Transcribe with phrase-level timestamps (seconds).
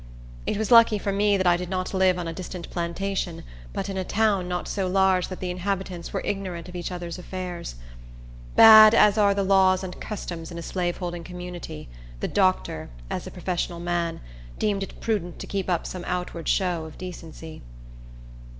[0.47, 3.87] It was lucky for me that I did not live on a distant plantation, but
[3.87, 7.75] in a town not so large that the inhabitants were ignorant of each other's affairs.
[8.55, 11.87] Bad as are the laws and customs in a slaveholding community,
[12.19, 14.21] the doctor, as a professional man,
[14.57, 17.61] deemed it prudent to keep up some outward show of decency.